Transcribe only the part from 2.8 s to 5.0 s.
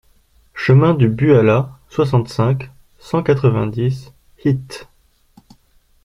cent quatre-vingt-dix Hitte